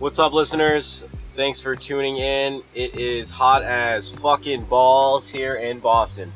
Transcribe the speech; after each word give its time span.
What's 0.00 0.18
up, 0.18 0.32
listeners? 0.32 1.04
Thanks 1.34 1.60
for 1.60 1.76
tuning 1.76 2.16
in. 2.16 2.62
It 2.74 2.94
is 2.94 3.28
hot 3.28 3.62
as 3.62 4.10
fucking 4.10 4.64
balls 4.64 5.28
here 5.28 5.54
in 5.54 5.78
Boston. 5.78 6.32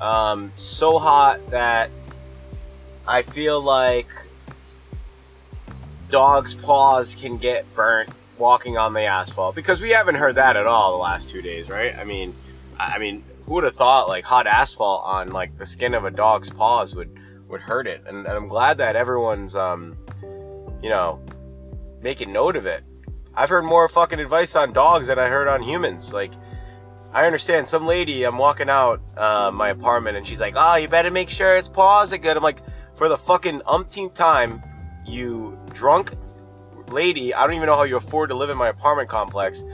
Um, 0.00 0.50
so 0.56 0.98
hot 0.98 1.50
that 1.50 1.90
I 3.06 3.22
feel 3.22 3.60
like 3.60 4.08
dogs' 6.10 6.56
paws 6.56 7.14
can 7.14 7.38
get 7.38 7.72
burnt 7.76 8.10
walking 8.36 8.78
on 8.78 8.94
the 8.94 9.04
asphalt 9.04 9.54
because 9.54 9.80
we 9.80 9.90
haven't 9.90 10.16
heard 10.16 10.34
that 10.34 10.56
at 10.56 10.66
all 10.66 10.90
the 10.90 10.98
last 10.98 11.30
two 11.30 11.40
days, 11.40 11.68
right? 11.70 11.96
I 11.96 12.02
mean, 12.02 12.34
I 12.76 12.98
mean, 12.98 13.22
who 13.46 13.54
would 13.54 13.64
have 13.64 13.76
thought 13.76 14.08
like 14.08 14.24
hot 14.24 14.48
asphalt 14.48 15.04
on 15.04 15.28
like 15.28 15.56
the 15.56 15.66
skin 15.66 15.94
of 15.94 16.04
a 16.04 16.10
dog's 16.10 16.50
paws 16.50 16.96
would 16.96 17.16
would 17.46 17.60
hurt 17.60 17.86
it? 17.86 18.02
And, 18.08 18.26
and 18.26 18.36
I'm 18.36 18.48
glad 18.48 18.78
that 18.78 18.96
everyone's 18.96 19.54
um, 19.54 19.96
you 20.82 20.88
know, 20.88 21.22
making 22.02 22.32
note 22.32 22.56
of 22.56 22.66
it. 22.66 22.82
I've 23.36 23.48
heard 23.48 23.64
more 23.64 23.88
fucking 23.88 24.20
advice 24.20 24.54
on 24.56 24.72
dogs 24.72 25.08
than 25.08 25.18
I 25.18 25.28
heard 25.28 25.48
on 25.48 25.62
humans. 25.62 26.12
Like, 26.12 26.32
I 27.12 27.26
understand 27.26 27.68
some 27.68 27.86
lady, 27.86 28.24
I'm 28.24 28.38
walking 28.38 28.68
out 28.68 29.00
uh, 29.16 29.50
my 29.52 29.70
apartment 29.70 30.16
and 30.16 30.26
she's 30.26 30.40
like, 30.40 30.54
oh, 30.56 30.76
you 30.76 30.88
better 30.88 31.10
make 31.10 31.30
sure 31.30 31.56
its 31.56 31.68
paws 31.68 32.12
are 32.12 32.18
good. 32.18 32.36
I'm 32.36 32.42
like, 32.42 32.60
for 32.96 33.08
the 33.08 33.16
fucking 33.16 33.62
umpteenth 33.66 34.14
time, 34.14 34.62
you 35.06 35.58
drunk 35.72 36.12
lady, 36.88 37.34
I 37.34 37.46
don't 37.46 37.56
even 37.56 37.66
know 37.66 37.76
how 37.76 37.84
you 37.84 37.96
afford 37.96 38.30
to 38.30 38.36
live 38.36 38.50
in 38.50 38.56
my 38.56 38.68
apartment 38.68 39.08
complex. 39.08 39.64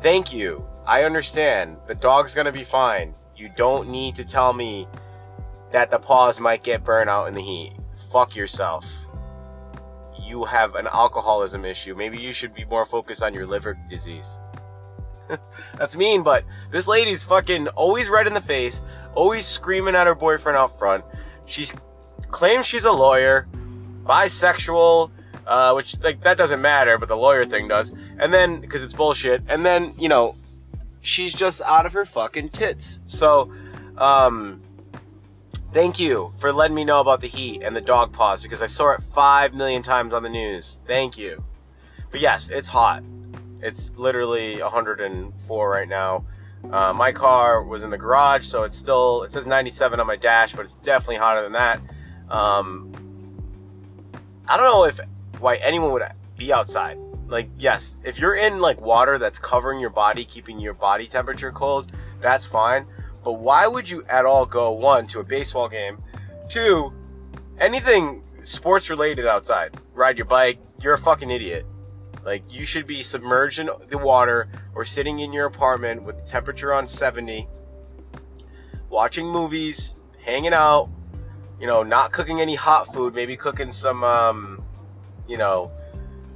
Thank 0.00 0.32
you. 0.32 0.66
I 0.86 1.04
understand. 1.04 1.76
The 1.86 1.94
dog's 1.94 2.34
gonna 2.34 2.52
be 2.52 2.64
fine. 2.64 3.14
You 3.36 3.50
don't 3.54 3.90
need 3.90 4.16
to 4.16 4.24
tell 4.24 4.52
me 4.52 4.88
that 5.70 5.90
the 5.90 5.98
paws 5.98 6.40
might 6.40 6.62
get 6.62 6.84
burned 6.84 7.10
out 7.10 7.28
in 7.28 7.34
the 7.34 7.42
heat. 7.42 7.72
Fuck 8.10 8.36
yourself 8.36 9.06
you 10.30 10.44
have 10.44 10.76
an 10.76 10.86
alcoholism 10.86 11.64
issue. 11.64 11.94
Maybe 11.94 12.18
you 12.18 12.32
should 12.32 12.54
be 12.54 12.64
more 12.64 12.86
focused 12.86 13.22
on 13.22 13.34
your 13.34 13.46
liver 13.46 13.76
disease. 13.88 14.38
That's 15.76 15.96
mean, 15.96 16.22
but 16.22 16.44
this 16.70 16.88
lady's 16.88 17.24
fucking 17.24 17.68
always 17.68 18.08
red 18.08 18.26
in 18.26 18.34
the 18.34 18.40
face, 18.40 18.80
always 19.14 19.46
screaming 19.46 19.94
at 19.94 20.06
her 20.06 20.14
boyfriend 20.14 20.56
out 20.56 20.78
front. 20.78 21.04
She 21.46 21.66
claims 22.30 22.66
she's 22.66 22.84
a 22.84 22.92
lawyer, 22.92 23.48
bisexual, 24.04 25.10
uh, 25.46 25.72
which 25.74 26.00
like 26.00 26.22
that 26.22 26.36
doesn't 26.36 26.62
matter, 26.62 26.96
but 26.96 27.08
the 27.08 27.16
lawyer 27.16 27.44
thing 27.44 27.68
does. 27.68 27.92
And 28.18 28.32
then 28.32 28.60
because 28.60 28.84
it's 28.84 28.94
bullshit. 28.94 29.42
And 29.48 29.66
then 29.66 29.92
you 29.98 30.08
know, 30.08 30.36
she's 31.00 31.32
just 31.32 31.60
out 31.60 31.86
of 31.86 31.92
her 31.94 32.04
fucking 32.04 32.50
tits. 32.50 33.00
So, 33.06 33.52
um, 33.98 34.62
Thank 35.72 36.00
you 36.00 36.32
for 36.38 36.52
letting 36.52 36.74
me 36.74 36.84
know 36.84 37.00
about 37.00 37.20
the 37.20 37.28
heat 37.28 37.62
and 37.62 37.76
the 37.76 37.80
dog 37.80 38.12
paws 38.12 38.42
because 38.42 38.60
I 38.60 38.66
saw 38.66 38.90
it 38.90 39.02
five 39.02 39.54
million 39.54 39.84
times 39.84 40.12
on 40.12 40.24
the 40.24 40.28
news. 40.28 40.80
Thank 40.84 41.16
you. 41.16 41.44
But 42.10 42.20
yes, 42.20 42.48
it's 42.48 42.66
hot. 42.66 43.04
It's 43.62 43.96
literally 43.96 44.60
104 44.60 45.70
right 45.70 45.88
now. 45.88 46.24
Uh, 46.68 46.92
my 46.92 47.12
car 47.12 47.62
was 47.62 47.84
in 47.84 47.90
the 47.90 47.98
garage, 47.98 48.46
so 48.46 48.64
it's 48.64 48.76
still 48.76 49.22
it 49.22 49.30
says 49.30 49.46
97 49.46 50.00
on 50.00 50.06
my 50.08 50.16
dash, 50.16 50.54
but 50.54 50.62
it's 50.62 50.74
definitely 50.74 51.16
hotter 51.16 51.42
than 51.42 51.52
that. 51.52 51.80
Um, 52.28 52.92
I 54.48 54.56
don't 54.56 54.66
know 54.66 54.84
if 54.86 54.98
why 55.38 55.54
anyone 55.54 55.92
would 55.92 56.02
be 56.36 56.52
outside. 56.52 56.98
Like, 57.28 57.48
yes, 57.58 57.94
if 58.02 58.18
you're 58.18 58.34
in 58.34 58.58
like 58.58 58.80
water 58.80 59.18
that's 59.18 59.38
covering 59.38 59.78
your 59.78 59.90
body, 59.90 60.24
keeping 60.24 60.58
your 60.58 60.74
body 60.74 61.06
temperature 61.06 61.52
cold, 61.52 61.92
that's 62.20 62.44
fine. 62.44 62.86
But 63.22 63.34
why 63.34 63.66
would 63.66 63.88
you 63.88 64.04
at 64.08 64.24
all 64.24 64.46
go 64.46 64.72
one 64.72 65.06
to 65.08 65.20
a 65.20 65.24
baseball 65.24 65.68
game, 65.68 66.02
two, 66.48 66.92
anything 67.58 68.22
sports 68.42 68.90
related 68.90 69.26
outside? 69.26 69.76
Ride 69.94 70.18
your 70.18 70.26
bike. 70.26 70.58
You're 70.80 70.94
a 70.94 70.98
fucking 70.98 71.30
idiot. 71.30 71.66
Like 72.24 72.52
you 72.52 72.64
should 72.66 72.86
be 72.86 73.02
submerged 73.02 73.58
in 73.58 73.70
the 73.88 73.98
water 73.98 74.48
or 74.74 74.84
sitting 74.84 75.20
in 75.20 75.32
your 75.32 75.46
apartment 75.46 76.02
with 76.02 76.18
the 76.18 76.24
temperature 76.24 76.72
on 76.72 76.86
70, 76.86 77.48
watching 78.88 79.26
movies, 79.26 79.98
hanging 80.22 80.52
out, 80.52 80.90
you 81.58 81.66
know, 81.66 81.82
not 81.82 82.12
cooking 82.12 82.40
any 82.40 82.54
hot 82.54 82.92
food, 82.92 83.14
maybe 83.14 83.36
cooking 83.36 83.72
some 83.72 84.04
um, 84.04 84.62
you 85.26 85.38
know, 85.38 85.70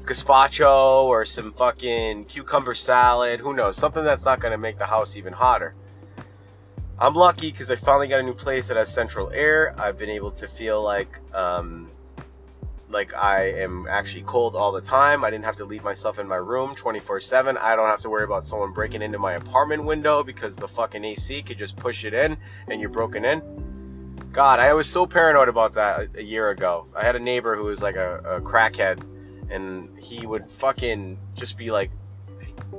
gazpacho 0.05 1.05
or 1.05 1.25
some 1.25 1.53
fucking 1.53 2.27
cucumber 2.27 2.75
salad, 2.75 3.41
who 3.41 3.53
knows, 3.53 3.77
something 3.77 4.05
that's 4.05 4.25
not 4.25 4.41
going 4.41 4.53
to 4.53 4.59
make 4.59 4.79
the 4.79 4.87
house 4.87 5.17
even 5.17 5.33
hotter. 5.33 5.75
I'm 6.99 7.15
lucky 7.15 7.51
because 7.51 7.71
I 7.71 7.77
finally 7.77 8.09
got 8.09 8.21
a 8.21 8.23
new 8.23 8.35
place 8.35 8.69
that 8.69 8.77
has 8.77 8.93
central 8.93 9.31
air. 9.33 9.75
I've 9.79 9.99
been 9.99 10.11
able 10.11 10.31
to 10.33 10.47
feel 10.47 10.81
like 10.81 11.19
um, 11.35 11.91
like 12.89 13.15
I 13.15 13.53
am 13.63 13.87
actually 13.91 14.23
cold 14.23 14.55
all 14.55 14.71
the 14.71 14.81
time. 14.81 15.25
I 15.25 15.31
didn't 15.31 15.45
have 15.45 15.57
to 15.57 15.65
leave 15.65 15.83
myself 15.83 16.21
in 16.21 16.29
my 16.29 16.37
room 16.37 16.77
24/7. 16.77 17.59
I 17.59 17.75
don't 17.75 17.87
have 17.87 18.01
to 18.03 18.11
worry 18.11 18.23
about 18.23 18.45
someone 18.45 18.73
breaking 18.73 19.03
into 19.03 19.19
my 19.19 19.33
apartment 19.33 19.85
window 19.85 20.23
because 20.23 20.57
the 20.57 20.69
fucking 20.69 21.05
AC 21.05 21.43
could 21.43 21.59
just 21.59 21.77
push 21.77 22.05
it 22.05 22.15
in 22.15 22.37
and 22.69 22.81
you're 22.81 22.91
broken 22.91 23.25
in. 23.25 24.15
God, 24.33 24.61
I 24.61 24.73
was 24.75 24.89
so 24.89 25.07
paranoid 25.07 25.49
about 25.49 25.75
that 25.75 26.17
a 26.17 26.23
year 26.23 26.51
ago. 26.51 26.87
I 26.97 27.05
had 27.05 27.17
a 27.17 27.21
neighbor 27.21 27.57
who 27.57 27.65
was 27.65 27.83
like 27.83 27.97
a, 27.97 28.19
a 28.19 28.41
crackhead, 28.41 29.03
and 29.51 29.99
he 29.99 30.25
would 30.25 30.49
fucking 30.49 31.19
just 31.35 31.59
be 31.59 31.73
like 31.73 31.91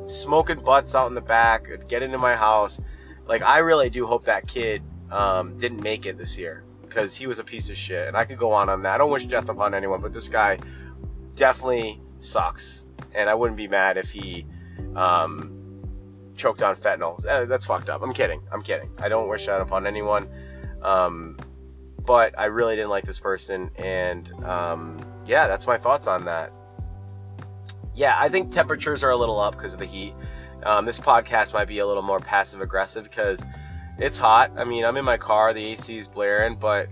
smoking 0.08 0.60
butts 0.60 0.96
out 0.96 1.08
in 1.08 1.16
the 1.16 1.22
back, 1.22 1.68
get 1.90 2.02
into 2.02 2.18
my 2.18 2.36
house 2.36 2.80
like 3.28 3.42
I 3.42 3.60
really 3.60 3.90
do 3.90 4.06
hope 4.06 4.26
that 4.26 4.48
kid 4.48 4.82
um, 5.12 5.58
didn't 5.58 5.82
make 5.82 6.06
it 6.06 6.18
this 6.18 6.38
year 6.38 6.64
because 6.82 7.16
he 7.16 7.28
was 7.28 7.40
a 7.40 7.44
piece 7.44 7.70
of 7.70 7.78
shit, 7.78 8.08
and 8.08 8.16
I 8.16 8.26
could 8.26 8.38
go 8.38 8.52
on 8.52 8.70
on 8.70 8.84
that. 8.84 8.96
I 8.96 8.98
don't 8.98 9.12
wish 9.12 9.26
death 9.26 9.50
upon 9.50 9.74
anyone, 9.74 10.02
but 10.02 10.14
this 10.14 10.30
guy 10.30 10.60
definitely 11.36 12.02
sucks, 12.20 12.86
and 13.14 13.30
I 13.30 13.34
wouldn't 13.34 13.58
be 13.58 13.68
mad 13.68 13.98
if 13.98 14.12
he 14.12 14.46
um, 14.96 15.82
choked 16.36 16.64
on 16.64 16.76
fentanyl. 16.76 17.24
Eh, 17.26 17.46
that's 17.46 17.66
fucked 17.66 17.90
up. 17.90 18.02
I'm 18.02 18.14
kidding. 18.14 18.42
I'm 18.52 18.62
kidding. 18.62 18.92
I 19.00 19.10
don't 19.10 19.28
wish 19.28 19.46
that 19.48 19.62
upon 19.62 19.88
anyone. 19.88 20.30
Um, 20.82 21.38
but 22.06 22.38
I 22.38 22.46
really 22.46 22.76
didn't 22.76 22.92
like 22.92 23.06
this 23.06 23.20
person, 23.20 23.72
and 23.78 24.32
um, 24.44 25.00
yeah, 25.26 25.48
that's 25.48 25.66
my 25.66 25.78
thoughts 25.78 26.08
on 26.08 26.26
that. 26.26 26.52
Yeah, 27.96 28.16
I 28.18 28.30
think 28.30 28.52
temperatures 28.52 29.04
are 29.04 29.10
a 29.10 29.16
little 29.16 29.40
up 29.40 29.54
because 29.54 29.74
of 29.74 29.80
the 29.80 29.86
heat. 29.86 30.14
Um, 30.66 30.84
this 30.84 31.00
podcast 31.00 31.54
might 31.54 31.68
be 31.68 31.80
a 31.80 31.86
little 31.86 32.02
more 32.02 32.20
passive 32.20 32.60
aggressive 32.60 33.04
because 33.04 33.46
it's 34.00 34.18
hot. 34.18 34.54
I 34.58 34.66
mean, 34.66 34.84
I'm 34.84 34.98
in 34.98 35.06
my 35.06 35.18
car, 35.18 35.54
the 35.54 35.64
AC 35.64 35.98
is 35.98 36.08
blaring, 36.08 36.56
but 36.56 36.90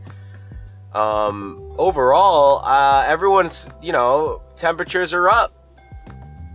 um, 0.94 1.74
overall, 1.78 2.64
uh, 2.64 3.04
everyone's, 3.08 3.68
you 3.82 3.92
know, 3.92 4.44
temperatures 4.56 5.14
are 5.14 5.28
up. 5.28 5.54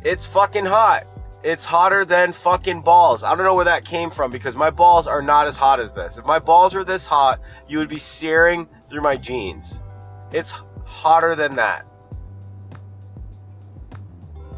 It's 0.05 0.25
fucking 0.25 0.65
hot. 0.65 1.05
It's 1.43 1.65
hotter 1.65 2.05
than 2.05 2.33
fucking 2.33 2.83
balls. 2.83 3.25
I 3.25 3.35
don't 3.35 3.45
know 3.45 3.57
where 3.57 3.65
that 3.65 3.85
came 3.85 4.11
from 4.11 4.31
because 4.31 4.55
my 4.55 4.71
balls 4.71 5.09
are 5.09 5.23
not 5.23 5.49
as 5.49 5.57
hot 5.57 5.81
as 5.81 5.95
this. 5.95 6.19
If 6.19 6.25
my 6.25 6.39
balls 6.39 6.75
were 6.75 6.85
this 6.85 7.07
hot, 7.07 7.41
you 7.67 7.79
would 7.79 7.89
be 7.89 7.99
searing 7.99 8.69
through 8.89 9.03
my 9.03 9.17
jeans. 9.17 9.83
It's 10.31 10.53
hotter 10.85 11.35
than 11.35 11.57
that 11.57 11.88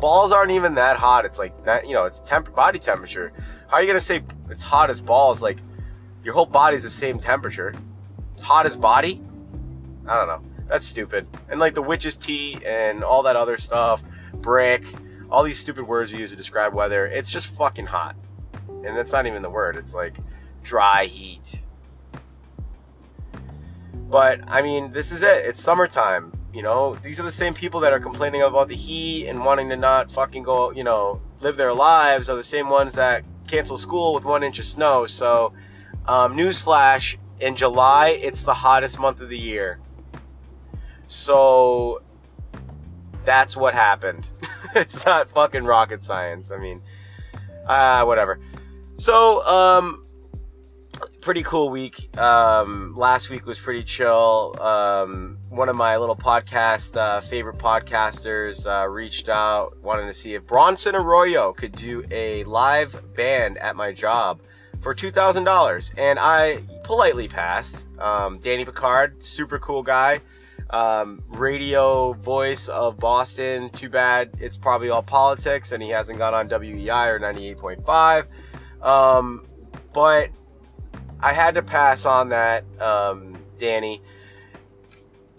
balls 0.00 0.32
aren't 0.32 0.52
even 0.52 0.74
that 0.74 0.96
hot. 0.96 1.24
It's 1.24 1.38
like 1.38 1.54
you 1.86 1.94
know, 1.94 2.04
it's 2.06 2.20
temp- 2.20 2.54
body 2.54 2.78
temperature. 2.78 3.32
How 3.68 3.76
are 3.76 3.82
you 3.82 3.86
gonna 3.86 4.00
say 4.00 4.22
it's 4.50 4.62
hot 4.62 4.90
as 4.90 5.00
balls? 5.00 5.42
Like 5.42 5.58
your 6.24 6.34
whole 6.34 6.46
body's 6.46 6.82
the 6.82 6.90
same 6.90 7.18
temperature. 7.18 7.74
It's 8.34 8.42
hot 8.42 8.66
as 8.66 8.76
body. 8.76 9.22
I 10.06 10.16
don't 10.16 10.28
know. 10.28 10.50
That's 10.66 10.86
stupid. 10.86 11.26
And 11.48 11.60
like 11.60 11.74
the 11.74 11.82
witch's 11.82 12.16
tea 12.16 12.58
and 12.64 13.04
all 13.04 13.24
that 13.24 13.36
other 13.36 13.58
stuff, 13.58 14.04
brick, 14.32 14.84
all 15.30 15.42
these 15.42 15.58
stupid 15.58 15.84
words 15.84 16.12
you 16.12 16.18
use 16.18 16.30
to 16.30 16.36
describe 16.36 16.74
weather. 16.74 17.06
It's 17.06 17.30
just 17.30 17.56
fucking 17.56 17.86
hot. 17.86 18.16
And 18.68 18.96
that's 18.96 19.12
not 19.12 19.26
even 19.26 19.42
the 19.42 19.50
word. 19.50 19.76
It's 19.76 19.94
like 19.94 20.16
dry 20.62 21.06
heat. 21.06 21.60
But 23.94 24.40
I 24.48 24.62
mean, 24.62 24.92
this 24.92 25.12
is 25.12 25.22
it. 25.22 25.44
It's 25.46 25.60
summertime. 25.60 26.32
You 26.52 26.62
know, 26.62 26.96
these 26.96 27.20
are 27.20 27.22
the 27.22 27.30
same 27.30 27.54
people 27.54 27.80
that 27.80 27.92
are 27.92 28.00
complaining 28.00 28.42
about 28.42 28.68
the 28.68 28.74
heat 28.74 29.28
and 29.28 29.44
wanting 29.44 29.68
to 29.68 29.76
not 29.76 30.10
fucking 30.10 30.42
go, 30.42 30.72
you 30.72 30.82
know, 30.82 31.20
live 31.38 31.56
their 31.56 31.72
lives 31.72 32.28
are 32.28 32.36
the 32.36 32.42
same 32.42 32.68
ones 32.68 32.96
that 32.96 33.24
cancel 33.46 33.78
school 33.78 34.14
with 34.14 34.24
one 34.24 34.42
inch 34.42 34.58
of 34.58 34.64
snow. 34.64 35.06
So, 35.06 35.52
um, 36.06 36.36
newsflash: 36.36 37.16
in 37.38 37.54
July, 37.54 38.18
it's 38.20 38.42
the 38.42 38.54
hottest 38.54 38.98
month 38.98 39.20
of 39.20 39.28
the 39.28 39.38
year. 39.38 39.78
So, 41.06 42.02
that's 43.24 43.56
what 43.56 43.74
happened. 43.74 44.28
it's 44.74 45.06
not 45.06 45.30
fucking 45.30 45.64
rocket 45.64 46.02
science. 46.02 46.50
I 46.50 46.58
mean, 46.58 46.82
uh, 47.66 48.04
whatever. 48.04 48.40
So, 48.96 49.46
um, 49.46 50.04
pretty 51.20 51.42
cool 51.42 51.70
week. 51.70 52.16
Um, 52.18 52.94
last 52.96 53.30
week 53.30 53.46
was 53.46 53.58
pretty 53.58 53.82
chill. 53.82 54.56
Um, 54.60 55.38
one 55.48 55.68
of 55.68 55.76
my 55.76 55.96
little 55.98 56.16
podcast 56.16 56.96
uh, 56.96 57.20
favorite 57.20 57.58
podcasters 57.58 58.66
uh, 58.66 58.88
reached 58.88 59.28
out, 59.28 59.82
wanting 59.82 60.06
to 60.06 60.12
see 60.12 60.34
if 60.34 60.46
Bronson 60.46 60.94
Arroyo 60.96 61.52
could 61.52 61.72
do 61.72 62.04
a 62.10 62.44
live 62.44 63.14
band 63.14 63.58
at 63.58 63.76
my 63.76 63.92
job 63.92 64.40
for 64.80 64.94
two 64.94 65.10
thousand 65.10 65.44
dollars, 65.44 65.92
and 65.96 66.18
I 66.18 66.58
politely 66.84 67.28
passed. 67.28 67.86
Um, 67.98 68.38
Danny 68.38 68.64
Picard, 68.64 69.22
super 69.22 69.58
cool 69.58 69.82
guy. 69.82 70.20
um, 70.70 71.22
radio 71.28 72.12
voice 72.12 72.68
of 72.68 72.98
Boston. 72.98 73.70
Too 73.70 73.88
bad 73.90 74.30
it's 74.38 74.56
probably 74.56 74.88
all 74.90 75.02
politics 75.02 75.72
and 75.72 75.82
he 75.82 75.88
hasn't 75.90 76.18
got 76.18 76.32
on 76.32 76.48
WEEI 76.48 77.08
or 77.08 77.18
98.5. 77.18 78.26
Um, 78.80 79.46
but 79.92 80.30
I 81.22 81.32
had 81.32 81.56
to 81.56 81.62
pass 81.62 82.06
on 82.06 82.30
that, 82.30 82.64
um, 82.80 83.38
Danny. 83.58 84.02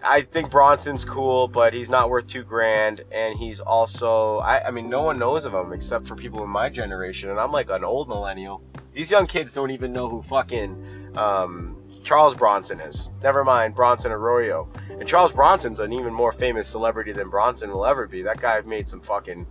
I 0.03 0.21
think 0.21 0.49
Bronson's 0.49 1.05
cool, 1.05 1.47
but 1.47 1.73
he's 1.73 1.89
not 1.89 2.09
worth 2.09 2.25
two 2.25 2.43
grand, 2.43 3.01
and 3.11 3.37
he's 3.37 3.59
also 3.59 4.39
I, 4.39 4.67
I 4.67 4.71
mean 4.71 4.89
no 4.89 5.03
one 5.03 5.19
knows 5.19 5.45
of 5.45 5.53
him 5.53 5.73
except 5.73 6.07
for 6.07 6.15
people 6.15 6.43
in 6.43 6.49
my 6.49 6.69
generation, 6.69 7.29
and 7.29 7.39
I'm 7.39 7.51
like 7.51 7.69
an 7.69 7.83
old 7.83 8.07
millennial. 8.07 8.63
These 8.93 9.11
young 9.11 9.27
kids 9.27 9.53
don't 9.53 9.71
even 9.71 9.93
know 9.93 10.09
who 10.09 10.21
fucking 10.23 11.11
um, 11.15 11.77
Charles 12.03 12.35
Bronson 12.35 12.79
is. 12.79 13.09
Never 13.21 13.43
mind 13.43 13.75
Bronson 13.75 14.11
Arroyo. 14.11 14.67
And 14.89 15.07
Charles 15.07 15.33
Bronson's 15.33 15.79
an 15.79 15.93
even 15.93 16.13
more 16.13 16.31
famous 16.31 16.67
celebrity 16.67 17.11
than 17.11 17.29
Bronson 17.29 17.71
will 17.71 17.85
ever 17.85 18.07
be. 18.07 18.23
That 18.23 18.41
guy 18.41 18.59
made 18.61 18.87
some 18.87 19.01
fucking 19.01 19.45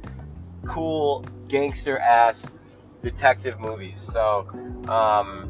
cool 0.66 1.24
gangster 1.48 1.98
ass 1.98 2.48
detective 3.02 3.60
movies. 3.60 4.00
So, 4.00 4.48
um, 4.88 5.49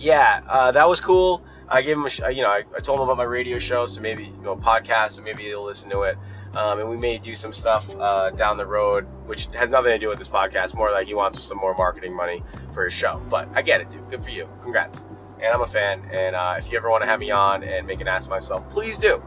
yeah, 0.00 0.40
uh, 0.48 0.72
that 0.72 0.88
was 0.88 1.00
cool. 1.00 1.42
I 1.68 1.82
gave 1.82 1.96
him, 1.96 2.06
a, 2.06 2.30
you 2.32 2.42
know, 2.42 2.48
I, 2.48 2.64
I, 2.76 2.80
told 2.80 2.98
him 2.98 3.04
about 3.04 3.18
my 3.18 3.24
radio 3.24 3.58
show, 3.58 3.86
so 3.86 4.00
maybe, 4.00 4.24
you 4.24 4.42
know, 4.42 4.56
podcast, 4.56 5.12
so 5.12 5.22
maybe 5.22 5.44
he'll 5.44 5.64
listen 5.64 5.88
to 5.90 6.02
it. 6.02 6.18
Um, 6.52 6.80
and 6.80 6.90
we 6.90 6.96
may 6.96 7.18
do 7.18 7.34
some 7.36 7.52
stuff 7.52 7.94
uh, 7.94 8.30
down 8.30 8.56
the 8.56 8.66
road, 8.66 9.06
which 9.26 9.46
has 9.54 9.70
nothing 9.70 9.92
to 9.92 9.98
do 9.98 10.08
with 10.08 10.18
this 10.18 10.28
podcast. 10.28 10.74
More 10.74 10.90
like 10.90 11.06
he 11.06 11.14
wants 11.14 11.44
some 11.44 11.58
more 11.58 11.74
marketing 11.76 12.14
money 12.16 12.42
for 12.72 12.84
his 12.84 12.92
show. 12.92 13.22
But 13.28 13.48
I 13.54 13.62
get 13.62 13.80
it, 13.80 13.90
dude. 13.90 14.08
Good 14.10 14.22
for 14.24 14.30
you. 14.30 14.48
Congrats. 14.62 15.04
And 15.40 15.46
I'm 15.46 15.60
a 15.60 15.66
fan. 15.68 16.02
And 16.10 16.34
uh, 16.34 16.56
if 16.58 16.72
you 16.72 16.76
ever 16.76 16.90
want 16.90 17.02
to 17.04 17.08
have 17.08 17.20
me 17.20 17.30
on 17.30 17.62
and 17.62 17.86
make 17.86 18.00
an 18.00 18.08
ass 18.08 18.24
of 18.24 18.30
myself, 18.30 18.68
please 18.68 18.98
do. 18.98 19.22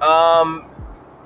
Um, 0.00 0.70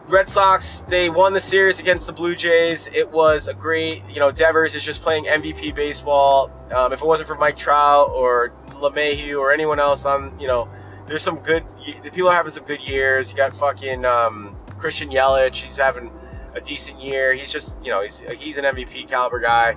Red 0.09 0.29
Sox, 0.29 0.81
they 0.81 1.09
won 1.09 1.33
the 1.33 1.41
series 1.41 1.81
against 1.81 2.07
the 2.07 2.13
Blue 2.13 2.35
Jays. 2.35 2.89
It 2.93 3.11
was 3.11 3.49
a 3.49 3.55
great, 3.55 4.03
you 4.11 4.21
know, 4.21 4.31
Devers 4.31 4.75
is 4.75 4.85
just 4.85 5.01
playing 5.03 5.25
MVP 5.25 5.75
baseball. 5.75 6.51
Um, 6.71 6.93
if 6.93 7.01
it 7.01 7.07
wasn't 7.07 7.29
for 7.29 7.37
Mike 7.37 7.57
Trout 7.57 8.11
or 8.11 8.53
LeMahieu 8.69 9.41
or 9.41 9.53
anyone 9.53 9.81
else 9.81 10.05
on, 10.05 10.39
you 10.39 10.47
know, 10.47 10.69
there's 11.07 11.23
some 11.23 11.39
good. 11.39 11.65
The 12.03 12.11
people 12.11 12.29
are 12.29 12.35
having 12.35 12.53
some 12.53 12.65
good 12.65 12.87
years. 12.87 13.31
You 13.31 13.37
got 13.37 13.57
fucking 13.57 14.05
um, 14.05 14.57
Christian 14.77 15.09
Yelich. 15.11 15.63
He's 15.63 15.79
having 15.79 16.11
a 16.55 16.61
decent 16.61 17.01
year. 17.01 17.33
He's 17.33 17.51
just, 17.51 17.83
you 17.83 17.91
know, 17.91 18.03
he's 18.03 18.19
he's 18.19 18.59
an 18.59 18.65
MVP 18.65 19.09
caliber 19.09 19.41
guy. 19.41 19.77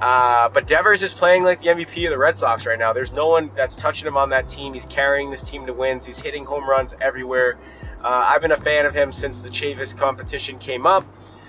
Uh, 0.00 0.48
but 0.48 0.66
Devers 0.66 1.02
is 1.02 1.12
playing 1.12 1.44
like 1.44 1.60
the 1.60 1.68
MVP 1.68 2.04
of 2.04 2.10
the 2.10 2.18
Red 2.18 2.38
Sox 2.38 2.66
right 2.66 2.78
now. 2.78 2.92
There's 2.92 3.12
no 3.12 3.28
one 3.28 3.50
that's 3.54 3.76
touching 3.76 4.06
him 4.06 4.16
on 4.16 4.30
that 4.30 4.48
team. 4.48 4.74
He's 4.74 4.86
carrying 4.86 5.30
this 5.30 5.42
team 5.42 5.66
to 5.66 5.72
wins. 5.72 6.04
He's 6.04 6.20
hitting 6.20 6.44
home 6.44 6.68
runs 6.68 6.94
everywhere. 7.00 7.56
Uh, 8.04 8.32
I've 8.34 8.42
been 8.42 8.52
a 8.52 8.56
fan 8.56 8.84
of 8.84 8.94
him 8.94 9.12
since 9.12 9.42
the 9.42 9.48
Chavis 9.48 9.96
competition 9.96 10.58
came 10.58 10.86
up, 10.86 11.06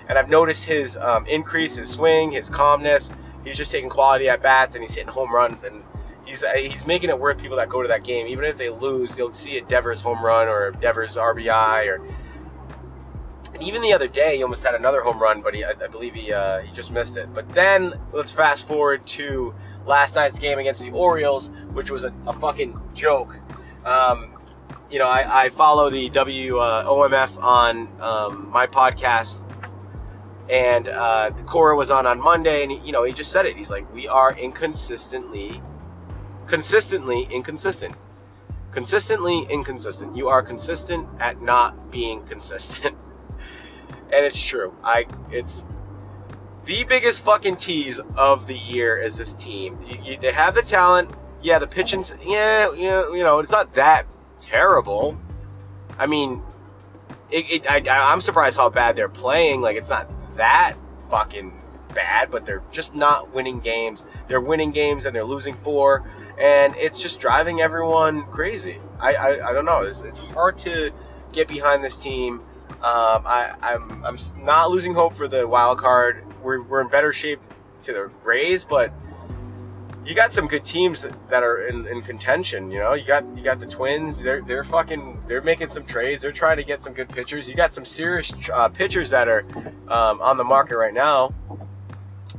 and 0.08 0.18
I've 0.18 0.30
noticed 0.30 0.64
his 0.64 0.96
um, 0.96 1.26
increase, 1.26 1.76
his 1.76 1.90
swing, 1.90 2.30
his 2.32 2.48
calmness. 2.48 3.12
He's 3.44 3.58
just 3.58 3.70
taking 3.70 3.90
quality 3.90 4.30
at 4.30 4.42
bats 4.42 4.74
and 4.74 4.82
he's 4.82 4.94
hitting 4.94 5.12
home 5.12 5.32
runs. 5.32 5.64
And 5.64 5.82
he's 6.24 6.42
uh, 6.42 6.54
he's 6.54 6.86
making 6.86 7.10
it 7.10 7.18
worth 7.18 7.42
people 7.42 7.58
that 7.58 7.68
go 7.68 7.82
to 7.82 7.88
that 7.88 8.04
game. 8.04 8.26
Even 8.28 8.44
if 8.44 8.56
they 8.56 8.70
lose, 8.70 9.14
they'll 9.14 9.30
see 9.30 9.58
a 9.58 9.62
Devers 9.62 10.00
home 10.00 10.24
run 10.24 10.48
or 10.48 10.68
a 10.68 10.72
Devers 10.72 11.16
RBI 11.16 11.88
or. 11.88 12.00
Even 13.60 13.80
the 13.80 13.94
other 13.94 14.08
day, 14.08 14.36
he 14.36 14.42
almost 14.42 14.62
had 14.64 14.74
another 14.74 15.00
home 15.00 15.18
run, 15.18 15.40
but 15.40 15.54
he, 15.54 15.64
I, 15.64 15.70
I 15.70 15.86
believe 15.86 16.14
he 16.14 16.32
uh, 16.32 16.60
he 16.60 16.72
just 16.72 16.90
missed 16.90 17.16
it. 17.16 17.32
But 17.32 17.48
then 17.50 17.94
let's 18.12 18.32
fast 18.32 18.66
forward 18.66 19.06
to 19.08 19.54
last 19.86 20.14
night's 20.14 20.38
game 20.38 20.58
against 20.58 20.82
the 20.82 20.90
Orioles, 20.90 21.50
which 21.72 21.90
was 21.90 22.04
a, 22.04 22.12
a 22.26 22.32
fucking 22.34 22.78
joke. 22.94 23.38
Um, 23.84 24.35
you 24.90 24.98
know, 24.98 25.08
I, 25.08 25.44
I 25.44 25.48
follow 25.50 25.90
the 25.90 26.10
WOMF 26.10 27.36
uh, 27.36 27.40
on 27.40 27.88
um, 28.00 28.50
my 28.50 28.66
podcast 28.66 29.42
and 30.48 30.86
uh, 30.88 31.30
Cora 31.46 31.76
was 31.76 31.90
on 31.90 32.06
on 32.06 32.20
Monday, 32.20 32.62
and 32.62 32.70
he, 32.70 32.78
you 32.78 32.92
know 32.92 33.02
he 33.02 33.12
just 33.12 33.32
said 33.32 33.46
it. 33.46 33.56
He's 33.56 33.70
like, 33.70 33.92
we 33.92 34.08
are 34.08 34.32
inconsistently 34.32 35.60
consistently 36.46 37.26
inconsistent. 37.30 37.96
Consistently 38.70 39.40
inconsistent. 39.40 40.16
You 40.16 40.28
are 40.28 40.42
consistent 40.42 41.08
at 41.20 41.40
not 41.40 41.90
being 41.90 42.24
consistent. 42.24 42.96
and 44.12 44.24
it's 44.24 44.40
true. 44.42 44.74
I 44.84 45.06
it's 45.30 45.64
the 46.64 46.84
biggest 46.84 47.24
fucking 47.24 47.56
tease 47.56 47.98
of 47.98 48.46
the 48.46 48.56
year 48.56 48.96
is 48.98 49.16
this 49.16 49.32
team. 49.32 49.80
You, 49.86 49.98
you, 50.02 50.16
they 50.18 50.32
have 50.32 50.54
the 50.54 50.62
talent. 50.62 51.10
Yeah, 51.42 51.58
the 51.58 51.66
pitching. 51.66 52.04
Yeah, 52.24 52.72
yeah, 52.72 53.12
you 53.12 53.22
know, 53.22 53.38
it's 53.38 53.52
not 53.52 53.74
that 53.74 54.06
terrible. 54.38 55.18
I 55.98 56.06
mean, 56.06 56.42
it, 57.30 57.66
it, 57.66 57.88
I, 57.88 58.12
I'm 58.12 58.20
surprised 58.20 58.58
how 58.58 58.70
bad 58.70 58.96
they're 58.96 59.08
playing. 59.08 59.60
Like, 59.60 59.76
it's 59.76 59.90
not 59.90 60.10
that 60.36 60.74
fucking 61.10 61.52
bad, 61.94 62.30
but 62.30 62.44
they're 62.44 62.62
just 62.70 62.94
not 62.94 63.34
winning 63.34 63.60
games. 63.60 64.04
They're 64.28 64.40
winning 64.40 64.72
games 64.72 65.06
and 65.06 65.16
they're 65.16 65.24
losing 65.24 65.54
four 65.54 66.04
and 66.38 66.74
it's 66.76 67.00
just 67.00 67.18
driving 67.20 67.60
everyone 67.60 68.24
crazy. 68.24 68.78
I, 69.00 69.14
I, 69.14 69.48
I 69.48 69.52
don't 69.52 69.64
know. 69.64 69.82
It's, 69.82 70.02
it's 70.02 70.18
hard 70.18 70.58
to 70.58 70.92
get 71.32 71.48
behind 71.48 71.82
this 71.82 71.96
team. 71.96 72.40
Um, 72.70 73.22
I, 73.24 73.54
I'm, 73.62 74.04
I'm 74.04 74.16
not 74.44 74.70
losing 74.70 74.94
hope 74.94 75.14
for 75.14 75.28
the 75.28 75.48
wild 75.48 75.78
card. 75.78 76.24
We're, 76.42 76.62
we're 76.62 76.82
in 76.82 76.88
better 76.88 77.12
shape 77.12 77.40
to 77.82 77.92
the 77.92 78.10
Rays, 78.22 78.64
but 78.64 78.92
you 80.06 80.14
got 80.14 80.32
some 80.32 80.46
good 80.46 80.64
teams 80.64 81.06
that, 81.28 81.42
are 81.42 81.66
in, 81.66 81.86
in, 81.86 82.00
contention. 82.00 82.70
You 82.70 82.78
know, 82.78 82.94
you 82.94 83.04
got 83.04 83.24
you 83.36 83.42
got 83.42 83.58
the 83.58 83.66
Twins. 83.66 84.22
They're 84.22 84.40
they're 84.40 84.64
fucking 84.64 85.24
they're 85.26 85.42
making 85.42 85.68
some 85.68 85.84
trades. 85.84 86.22
They're 86.22 86.32
trying 86.32 86.58
to 86.58 86.64
get 86.64 86.80
some 86.80 86.92
good 86.92 87.08
pitchers. 87.08 87.48
You 87.48 87.56
got 87.56 87.72
some 87.72 87.84
serious 87.84 88.32
uh, 88.52 88.68
pitchers 88.68 89.10
that 89.10 89.28
are 89.28 89.44
um, 89.88 90.20
on 90.20 90.36
the 90.36 90.44
market 90.44 90.76
right 90.76 90.94
now. 90.94 91.34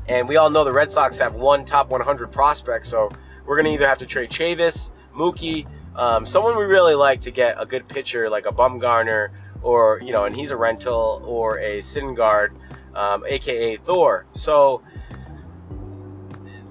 And 0.07 0.29
we 0.29 0.37
all 0.37 0.49
know 0.49 0.63
the 0.63 0.71
Red 0.71 0.91
Sox 0.91 1.19
have 1.19 1.35
one 1.35 1.65
top 1.65 1.89
100 1.89 2.31
prospect, 2.31 2.85
so 2.85 3.11
we're 3.45 3.61
to 3.61 3.69
either 3.69 3.87
have 3.87 3.97
to 3.97 4.05
trade 4.05 4.29
Chavis, 4.29 4.89
Mookie, 5.13 5.67
um, 5.95 6.25
someone 6.25 6.57
we 6.57 6.63
really 6.63 6.95
like 6.95 7.21
to 7.21 7.31
get 7.31 7.61
a 7.61 7.65
good 7.65 7.87
pitcher 7.87 8.29
like 8.29 8.45
a 8.45 8.51
Bumgarner 8.51 9.29
or, 9.61 9.99
you 10.03 10.11
know, 10.11 10.25
and 10.25 10.35
he's 10.35 10.51
a 10.51 10.57
rental, 10.57 11.21
or 11.25 11.57
a 11.59 11.79
Syndergaard, 11.79 12.51
um, 12.93 13.25
aka 13.27 13.75
Thor. 13.77 14.25
So, 14.33 14.81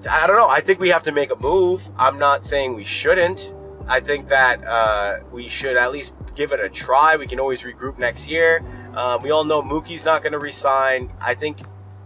I 0.07 0.27
don't 0.27 0.35
know. 0.35 0.47
I 0.47 0.61
think 0.61 0.79
we 0.79 0.89
have 0.89 1.03
to 1.03 1.11
make 1.11 1.31
a 1.31 1.35
move. 1.35 1.87
I'm 1.97 2.19
not 2.19 2.43
saying 2.43 2.75
we 2.75 2.83
shouldn't. 2.83 3.53
I 3.87 4.01
think 4.01 4.29
that 4.29 4.65
uh, 4.65 5.19
we 5.31 5.47
should 5.47 5.77
at 5.77 5.91
least 5.91 6.13
give 6.35 6.51
it 6.51 6.59
a 6.59 6.69
try. 6.69 7.15
We 7.15 7.25
can 7.25 7.39
always 7.39 7.63
regroup 7.63 7.97
next 7.97 8.29
year. 8.29 8.63
Um, 8.93 9.21
we 9.21 9.31
all 9.31 9.45
know 9.45 9.61
Mookie's 9.61 10.03
not 10.03 10.21
going 10.21 10.33
to 10.33 10.39
resign. 10.39 11.11
I 11.21 11.35
think 11.35 11.59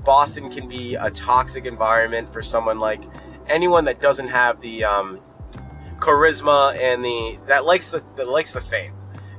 Boston 0.04 0.50
can 0.52 0.68
be 0.68 0.96
a 0.96 1.10
toxic 1.10 1.66
environment 1.66 2.32
for 2.32 2.42
someone 2.42 2.80
like 2.80 3.02
anyone 3.48 3.86
that 3.86 4.00
doesn't 4.00 4.30
have 4.30 4.62
the 4.62 4.84
um, 4.84 5.20
charisma 5.98 6.76
and 6.76 7.04
the 7.04 7.40
that 7.48 7.66
likes 7.66 7.92
the 7.92 8.04
that 8.16 8.28
likes 8.28 8.54
the 8.54 8.62
fame. 8.62 8.94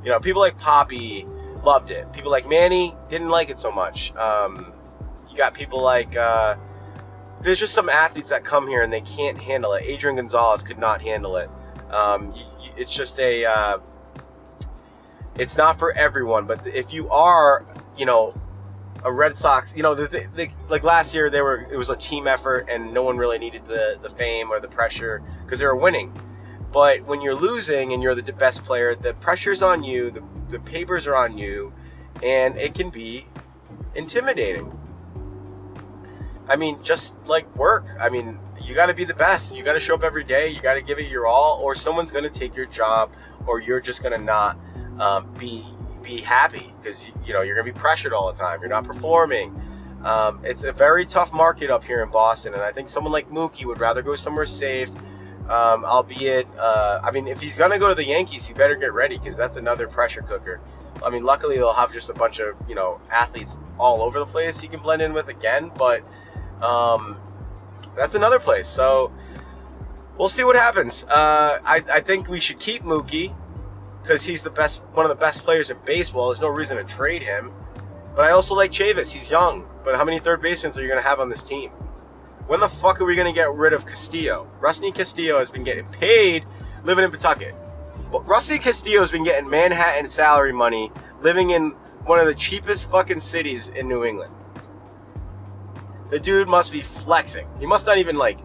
You 0.04 0.10
know, 0.10 0.20
people 0.20 0.40
like 0.40 0.58
Papi 0.58 1.26
loved 1.64 1.90
it. 1.90 2.12
People 2.12 2.30
like 2.30 2.48
Manny 2.48 2.94
didn't 3.08 3.28
like 3.28 3.50
it 3.50 3.58
so 3.58 3.70
much. 3.70 4.14
Um, 4.16 4.72
you 5.30 5.36
got 5.36 5.54
people 5.54 5.80
like 5.80 6.16
uh, 6.16 6.56
there's 7.42 7.58
just 7.58 7.74
some 7.74 7.88
athletes 7.88 8.30
that 8.30 8.44
come 8.44 8.68
here 8.68 8.82
and 8.82 8.92
they 8.92 9.00
can't 9.00 9.38
handle 9.38 9.72
it. 9.74 9.84
Adrian 9.84 10.16
Gonzalez 10.16 10.62
could 10.62 10.78
not 10.78 11.02
handle 11.02 11.36
it. 11.36 11.50
Um, 11.90 12.34
it's 12.76 12.94
just 12.94 13.18
a 13.18 13.44
uh, 13.44 13.78
it's 15.36 15.56
not 15.56 15.78
for 15.78 15.92
everyone. 15.92 16.46
But 16.46 16.66
if 16.66 16.92
you 16.92 17.08
are, 17.10 17.66
you 17.96 18.06
know, 18.06 18.34
a 19.04 19.12
Red 19.12 19.36
Sox, 19.36 19.74
you 19.76 19.82
know, 19.82 19.92
like 20.68 20.84
last 20.84 21.14
year 21.14 21.30
they 21.30 21.42
were 21.42 21.66
it 21.70 21.76
was 21.76 21.90
a 21.90 21.96
team 21.96 22.26
effort 22.26 22.68
and 22.70 22.94
no 22.94 23.02
one 23.02 23.16
really 23.18 23.38
needed 23.38 23.64
the 23.66 23.98
the 24.00 24.10
fame 24.10 24.50
or 24.50 24.60
the 24.60 24.68
pressure 24.68 25.22
because 25.44 25.60
they 25.60 25.66
were 25.66 25.76
winning. 25.76 26.12
But 26.72 27.02
when 27.04 27.20
you're 27.20 27.34
losing 27.34 27.92
and 27.92 28.02
you're 28.02 28.14
the 28.14 28.32
best 28.32 28.64
player, 28.64 28.94
the 28.94 29.14
pressure's 29.14 29.62
on 29.62 29.82
you, 29.82 30.10
the 30.10 30.22
the 30.48 30.60
papers 30.60 31.06
are 31.06 31.16
on 31.16 31.36
you, 31.36 31.72
and 32.22 32.56
it 32.56 32.74
can 32.74 32.90
be 32.90 33.26
intimidating. 33.94 34.78
I 36.48 36.56
mean, 36.56 36.82
just 36.82 37.26
like 37.26 37.54
work. 37.56 37.86
I 38.00 38.08
mean, 38.08 38.38
you 38.62 38.74
got 38.74 38.86
to 38.86 38.94
be 38.94 39.04
the 39.04 39.14
best. 39.14 39.54
You 39.56 39.62
got 39.62 39.74
to 39.74 39.80
show 39.80 39.94
up 39.94 40.02
every 40.02 40.24
day. 40.24 40.48
You 40.48 40.60
got 40.60 40.74
to 40.74 40.82
give 40.82 40.98
it 40.98 41.08
your 41.08 41.26
all, 41.26 41.60
or 41.62 41.74
someone's 41.74 42.10
going 42.10 42.24
to 42.24 42.30
take 42.30 42.56
your 42.56 42.66
job, 42.66 43.12
or 43.46 43.60
you're 43.60 43.80
just 43.80 44.02
going 44.02 44.18
to 44.18 44.24
not 44.24 44.58
um, 44.98 45.32
be 45.38 45.64
be 46.02 46.20
happy 46.20 46.72
because 46.78 47.10
you 47.24 47.32
know 47.32 47.42
you're 47.42 47.54
gonna 47.54 47.72
be 47.72 47.78
pressured 47.78 48.12
all 48.12 48.30
the 48.32 48.38
time. 48.38 48.60
You're 48.60 48.70
not 48.70 48.84
performing. 48.84 49.58
Um, 50.04 50.40
it's 50.44 50.64
a 50.64 50.72
very 50.72 51.04
tough 51.04 51.32
market 51.32 51.70
up 51.70 51.84
here 51.84 52.02
in 52.02 52.10
Boston, 52.10 52.54
and 52.54 52.62
I 52.62 52.72
think 52.72 52.88
someone 52.88 53.12
like 53.12 53.30
Mookie 53.30 53.64
would 53.64 53.80
rather 53.80 54.02
go 54.02 54.16
somewhere 54.16 54.46
safe. 54.46 54.90
Um, 55.48 55.84
albeit, 55.84 56.46
uh, 56.56 57.00
I 57.02 57.10
mean, 57.10 57.26
if 57.26 57.40
he's 57.40 57.56
gonna 57.56 57.78
go 57.78 57.88
to 57.88 57.94
the 57.94 58.04
Yankees, 58.04 58.46
he 58.46 58.54
better 58.54 58.76
get 58.76 58.92
ready 58.92 59.18
because 59.18 59.36
that's 59.36 59.56
another 59.56 59.86
pressure 59.86 60.22
cooker. 60.22 60.60
I 61.04 61.10
mean, 61.10 61.24
luckily 61.24 61.56
they'll 61.56 61.72
have 61.72 61.92
just 61.92 62.10
a 62.10 62.14
bunch 62.14 62.40
of 62.40 62.56
you 62.68 62.74
know 62.74 63.00
athletes 63.10 63.56
all 63.78 64.02
over 64.02 64.18
the 64.18 64.26
place 64.26 64.60
he 64.60 64.68
can 64.68 64.80
blend 64.80 65.02
in 65.02 65.12
with 65.12 65.28
again, 65.28 65.70
but 65.76 66.02
um, 66.62 67.16
that's 67.96 68.14
another 68.14 68.38
place. 68.38 68.68
So 68.68 69.12
we'll 70.18 70.28
see 70.28 70.44
what 70.44 70.56
happens. 70.56 71.04
Uh, 71.04 71.58
I, 71.64 71.82
I 71.90 72.00
think 72.00 72.28
we 72.28 72.40
should 72.40 72.58
keep 72.58 72.82
Mookie 72.82 73.34
because 74.02 74.24
he's 74.24 74.42
the 74.42 74.50
best, 74.50 74.82
one 74.92 75.04
of 75.04 75.10
the 75.10 75.16
best 75.16 75.44
players 75.44 75.70
in 75.70 75.78
baseball. 75.84 76.28
There's 76.28 76.40
no 76.40 76.48
reason 76.48 76.76
to 76.76 76.84
trade 76.84 77.22
him. 77.22 77.52
But 78.14 78.26
I 78.26 78.30
also 78.32 78.54
like 78.54 78.72
Chavis. 78.72 79.12
He's 79.12 79.30
young. 79.30 79.66
But 79.84 79.96
how 79.96 80.04
many 80.04 80.18
third 80.18 80.40
basemen 80.40 80.72
are 80.76 80.82
you 80.82 80.88
going 80.88 81.02
to 81.02 81.08
have 81.08 81.20
on 81.20 81.28
this 81.28 81.42
team? 81.42 81.70
When 82.46 82.60
the 82.60 82.68
fuck 82.68 83.00
are 83.00 83.04
we 83.04 83.14
going 83.14 83.28
to 83.28 83.34
get 83.34 83.52
rid 83.54 83.72
of 83.72 83.86
Castillo? 83.86 84.50
Rusney 84.60 84.94
Castillo 84.94 85.38
has 85.38 85.50
been 85.50 85.64
getting 85.64 85.86
paid 85.86 86.44
living 86.84 87.04
in 87.04 87.10
Pawtucket. 87.10 87.54
But 88.10 88.24
Rusney 88.24 88.60
Castillo 88.60 89.00
has 89.00 89.10
been 89.10 89.24
getting 89.24 89.48
Manhattan 89.48 90.08
salary 90.08 90.52
money 90.52 90.92
living 91.20 91.50
in 91.50 91.70
one 92.04 92.18
of 92.18 92.26
the 92.26 92.34
cheapest 92.34 92.90
fucking 92.90 93.20
cities 93.20 93.68
in 93.68 93.88
New 93.88 94.04
England. 94.04 94.34
The 96.12 96.20
dude 96.20 96.46
must 96.46 96.70
be 96.70 96.82
flexing. 96.82 97.48
He 97.58 97.64
must 97.64 97.86
not 97.86 97.96
even 97.96 98.16
like. 98.16 98.38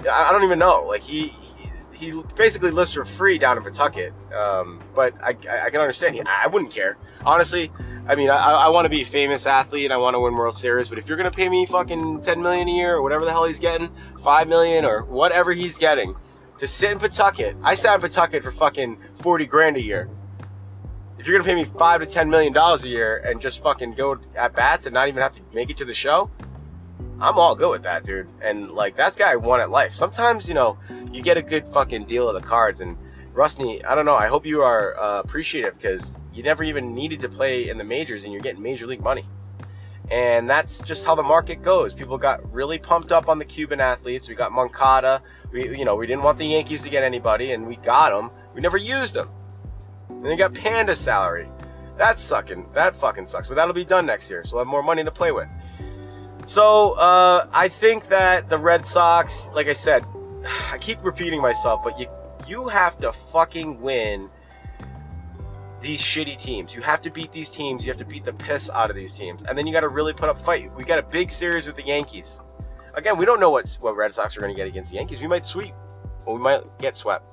I 0.00 0.30
don't 0.30 0.44
even 0.44 0.58
know. 0.58 0.84
Like 0.84 1.02
he 1.02 1.28
he, 1.28 2.10
he 2.10 2.22
basically 2.36 2.70
lives 2.70 2.92
for 2.92 3.06
free 3.06 3.38
down 3.38 3.56
in 3.56 3.62
Pawtucket. 3.62 4.12
Um, 4.34 4.82
but 4.94 5.14
I, 5.24 5.30
I 5.30 5.70
can 5.70 5.80
understand. 5.80 6.28
I 6.28 6.48
wouldn't 6.48 6.72
care 6.72 6.98
honestly. 7.24 7.72
I 8.06 8.14
mean, 8.14 8.30
I, 8.30 8.36
I 8.36 8.68
want 8.68 8.84
to 8.84 8.90
be 8.90 9.02
a 9.02 9.06
famous 9.06 9.46
athlete 9.46 9.84
and 9.84 9.92
I 9.92 9.96
want 9.96 10.14
to 10.14 10.20
win 10.20 10.34
World 10.34 10.56
Series. 10.56 10.90
But 10.90 10.98
if 10.98 11.08
you're 11.08 11.16
gonna 11.16 11.30
pay 11.30 11.48
me 11.48 11.66
fucking 11.66 12.20
10 12.20 12.42
million 12.42 12.68
a 12.68 12.72
year 12.72 12.94
or 12.94 13.02
whatever 13.02 13.24
the 13.24 13.32
hell 13.32 13.46
he's 13.46 13.58
getting, 13.58 13.90
five 14.22 14.48
million 14.48 14.84
or 14.84 15.04
whatever 15.04 15.52
he's 15.52 15.78
getting 15.78 16.14
to 16.58 16.68
sit 16.68 16.92
in 16.92 16.98
Pawtucket, 16.98 17.56
I 17.62 17.74
sat 17.74 17.96
in 17.96 18.00
Pawtucket 18.00 18.44
for 18.44 18.50
fucking 18.50 18.98
40 19.14 19.46
grand 19.46 19.76
a 19.76 19.82
year. 19.82 20.08
If 21.18 21.26
you're 21.26 21.38
gonna 21.38 21.48
pay 21.48 21.56
me 21.56 21.64
five 21.64 22.00
to 22.00 22.06
10 22.06 22.30
million 22.30 22.52
dollars 22.52 22.84
a 22.84 22.88
year 22.88 23.16
and 23.16 23.40
just 23.40 23.62
fucking 23.62 23.94
go 23.94 24.18
at 24.36 24.54
bats 24.54 24.86
and 24.86 24.94
not 24.94 25.08
even 25.08 25.22
have 25.22 25.32
to 25.32 25.40
make 25.52 25.70
it 25.70 25.78
to 25.78 25.84
the 25.84 25.94
show, 25.94 26.30
I'm 27.20 27.38
all 27.38 27.54
good 27.54 27.70
with 27.70 27.82
that, 27.84 28.04
dude. 28.04 28.28
And 28.42 28.70
like 28.72 28.96
that's 28.96 29.16
guy 29.16 29.36
won 29.36 29.60
at 29.60 29.70
life. 29.70 29.92
Sometimes 29.92 30.48
you 30.48 30.54
know 30.54 30.78
you 31.12 31.22
get 31.22 31.36
a 31.36 31.42
good 31.42 31.66
fucking 31.66 32.04
deal 32.04 32.28
of 32.28 32.34
the 32.34 32.46
cards 32.46 32.80
and. 32.80 32.96
Rusney, 33.34 33.84
I 33.84 33.94
don't 33.94 34.06
know. 34.06 34.14
I 34.14 34.28
hope 34.28 34.46
you 34.46 34.62
are 34.62 34.98
uh, 34.98 35.20
appreciative 35.20 35.74
because 35.74 36.16
you 36.32 36.42
never 36.42 36.64
even 36.64 36.94
needed 36.94 37.20
to 37.20 37.28
play 37.28 37.68
in 37.68 37.76
the 37.76 37.84
majors 37.84 38.24
and 38.24 38.32
you're 38.32 38.40
getting 38.40 38.62
major 38.62 38.86
league 38.86 39.02
money. 39.02 39.26
And 40.10 40.48
that's 40.48 40.82
just 40.82 41.04
how 41.04 41.16
the 41.16 41.22
market 41.22 41.62
goes. 41.62 41.92
People 41.92 42.16
got 42.16 42.54
really 42.54 42.78
pumped 42.78 43.10
up 43.10 43.28
on 43.28 43.38
the 43.38 43.44
Cuban 43.44 43.80
athletes. 43.80 44.28
We 44.28 44.36
got 44.36 44.52
Moncada. 44.52 45.20
We, 45.52 45.76
you 45.76 45.84
know, 45.84 45.96
we 45.96 46.06
didn't 46.06 46.22
want 46.22 46.38
the 46.38 46.46
Yankees 46.46 46.82
to 46.84 46.90
get 46.90 47.02
anybody, 47.02 47.52
and 47.52 47.66
we 47.66 47.76
got 47.76 48.10
them. 48.10 48.30
We 48.54 48.60
never 48.60 48.76
used 48.76 49.14
them. 49.14 49.28
And 50.08 50.24
they 50.24 50.36
got 50.36 50.54
Panda 50.54 50.94
salary. 50.94 51.48
That's 51.96 52.22
sucking. 52.22 52.68
That 52.74 52.94
fucking 52.94 53.26
sucks. 53.26 53.48
But 53.48 53.56
that'll 53.56 53.74
be 53.74 53.84
done 53.84 54.06
next 54.06 54.30
year, 54.30 54.44
so 54.44 54.56
we'll 54.56 54.64
have 54.64 54.70
more 54.70 54.82
money 54.82 55.02
to 55.02 55.10
play 55.10 55.32
with. 55.32 55.48
So 56.46 56.92
uh, 56.92 57.48
I 57.52 57.66
think 57.66 58.08
that 58.08 58.48
the 58.48 58.56
Red 58.56 58.86
Sox, 58.86 59.50
like 59.52 59.66
I 59.66 59.72
said, 59.72 60.06
I 60.72 60.78
keep 60.78 61.04
repeating 61.04 61.42
myself, 61.42 61.82
but 61.82 61.98
you 61.98 62.06
you 62.46 62.68
have 62.68 62.96
to 63.00 63.10
fucking 63.10 63.80
win 63.80 64.30
these 65.80 66.00
shitty 66.00 66.38
teams. 66.38 66.72
You 66.72 66.82
have 66.82 67.02
to 67.02 67.10
beat 67.10 67.32
these 67.32 67.50
teams. 67.50 67.84
You 67.84 67.90
have 67.90 67.98
to 67.98 68.04
beat 68.04 68.24
the 68.24 68.32
piss 68.32 68.70
out 68.70 68.90
of 68.90 68.96
these 68.96 69.12
teams, 69.12 69.42
and 69.42 69.58
then 69.58 69.66
you 69.66 69.72
got 69.72 69.80
to 69.80 69.88
really 69.88 70.12
put 70.12 70.28
up 70.28 70.40
fight. 70.40 70.72
We 70.76 70.84
got 70.84 71.00
a 71.00 71.02
big 71.02 71.32
series 71.32 71.66
with 71.66 71.74
the 71.74 71.82
Yankees. 71.82 72.40
Again, 72.94 73.18
we 73.18 73.24
don't 73.24 73.40
know 73.40 73.50
what 73.50 73.66
what 73.80 73.96
Red 73.96 74.14
Sox 74.14 74.36
are 74.36 74.40
going 74.40 74.54
to 74.54 74.56
get 74.56 74.68
against 74.68 74.92
the 74.92 74.98
Yankees. 74.98 75.20
We 75.20 75.26
might 75.26 75.44
sweep, 75.44 75.74
or 76.26 76.36
we 76.36 76.40
might 76.40 76.78
get 76.78 76.94
swept. 76.94 77.24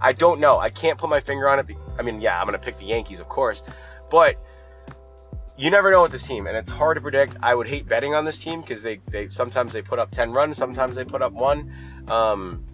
I 0.00 0.12
don't 0.12 0.38
know. 0.38 0.60
I 0.60 0.70
can't 0.70 0.96
put 0.96 1.10
my 1.10 1.20
finger 1.20 1.48
on 1.48 1.58
it. 1.58 1.66
I 1.98 2.02
mean, 2.02 2.20
yeah, 2.20 2.38
I'm 2.38 2.46
going 2.46 2.58
to 2.58 2.64
pick 2.64 2.78
the 2.78 2.86
Yankees, 2.86 3.18
of 3.18 3.28
course, 3.28 3.64
but 4.10 4.36
you 5.56 5.70
never 5.70 5.90
know 5.90 6.02
with 6.02 6.12
this 6.12 6.26
team, 6.26 6.46
and 6.46 6.56
it's 6.56 6.70
hard 6.70 6.96
to 6.96 7.00
predict. 7.00 7.36
I 7.42 7.54
would 7.54 7.68
hate 7.68 7.86
betting 7.86 8.14
on 8.14 8.24
this 8.24 8.38
team 8.38 8.60
because 8.60 8.82
they, 8.82 9.00
they 9.08 9.28
sometimes 9.28 9.72
they 9.72 9.82
put 9.82 9.98
up 9.98 10.10
10 10.10 10.32
runs, 10.32 10.56
sometimes 10.56 10.96
they 10.96 11.04
put 11.04 11.22
up 11.22 11.32
one. 11.32 11.72
Um, 12.08 12.64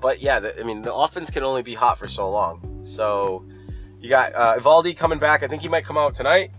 but 0.00 0.22
yeah, 0.22 0.40
the, 0.40 0.58
I 0.58 0.62
mean, 0.62 0.82
the 0.82 0.94
offense 0.94 1.30
can 1.30 1.42
only 1.42 1.62
be 1.62 1.74
hot 1.74 1.98
for 1.98 2.06
so 2.06 2.30
long. 2.30 2.80
So 2.84 3.44
you 4.00 4.08
got 4.08 4.34
uh, 4.34 4.58
Eovaldi 4.58 4.96
coming 4.96 5.18
back. 5.18 5.42
I 5.42 5.48
think 5.48 5.62
he 5.62 5.68
might 5.68 5.84
come 5.84 5.98
out 5.98 6.14
tonight. 6.14 6.52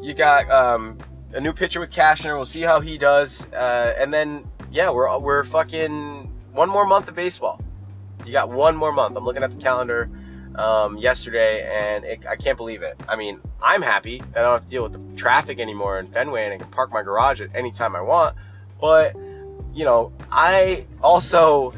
You 0.00 0.14
got 0.14 0.50
um, 0.50 0.98
a 1.32 1.40
new 1.40 1.52
pitcher 1.52 1.80
with 1.80 1.90
Cashner. 1.90 2.34
We'll 2.36 2.44
see 2.44 2.62
how 2.62 2.80
he 2.80 2.96
does. 2.96 3.46
Uh, 3.52 3.94
and 3.98 4.14
then 4.14 4.48
yeah, 4.70 4.90
we're 4.90 5.18
we're 5.18 5.44
fucking 5.44 6.32
one 6.52 6.70
more 6.70 6.86
month 6.86 7.08
of 7.08 7.14
baseball. 7.14 7.60
You 8.24 8.32
got 8.32 8.50
one 8.50 8.76
more 8.76 8.92
month. 8.92 9.16
I'm 9.16 9.24
looking 9.24 9.42
at 9.42 9.50
the 9.50 9.58
calendar 9.58 10.10
um, 10.58 10.96
yesterday, 10.96 11.68
and 11.70 12.04
it, 12.04 12.26
I 12.26 12.36
can't 12.36 12.56
believe 12.56 12.82
it. 12.82 13.00
I 13.08 13.16
mean, 13.16 13.40
I'm 13.62 13.82
happy 13.82 14.18
that 14.32 14.38
I 14.38 14.42
don't 14.42 14.52
have 14.52 14.62
to 14.62 14.68
deal 14.68 14.82
with 14.82 14.92
the 14.92 15.16
traffic 15.16 15.60
anymore 15.60 15.98
in 15.98 16.06
Fenway, 16.06 16.44
and 16.44 16.54
I 16.54 16.58
can 16.58 16.70
park 16.70 16.92
my 16.92 17.02
garage 17.02 17.40
at 17.40 17.50
any 17.54 17.72
time 17.72 17.94
I 17.94 18.00
want. 18.00 18.36
But 18.80 19.14
you 19.74 19.84
know, 19.84 20.12
I 20.30 20.86
also 21.02 21.74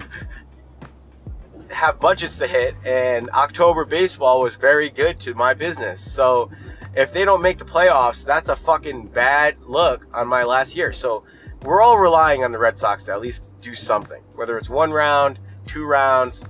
have 1.70 2.00
budgets 2.00 2.38
to 2.38 2.46
hit, 2.46 2.74
and 2.84 3.30
October 3.30 3.84
baseball 3.84 4.40
was 4.40 4.54
very 4.54 4.90
good 4.90 5.20
to 5.20 5.34
my 5.34 5.54
business. 5.54 6.00
So 6.00 6.50
if 6.94 7.12
they 7.12 7.24
don't 7.24 7.42
make 7.42 7.58
the 7.58 7.64
playoffs, 7.64 8.24
that's 8.24 8.48
a 8.48 8.56
fucking 8.56 9.08
bad 9.08 9.56
look 9.62 10.06
on 10.14 10.28
my 10.28 10.44
last 10.44 10.76
year. 10.76 10.92
So 10.92 11.24
we're 11.62 11.82
all 11.82 11.98
relying 11.98 12.44
on 12.44 12.52
the 12.52 12.58
Red 12.58 12.78
Sox 12.78 13.04
to 13.04 13.12
at 13.12 13.20
least 13.20 13.44
do 13.60 13.74
something, 13.74 14.22
whether 14.34 14.56
it's 14.56 14.70
one 14.70 14.92
round, 14.92 15.38
two 15.66 15.84
rounds. 15.84 16.44